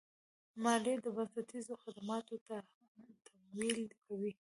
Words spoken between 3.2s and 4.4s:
تمویل کوي.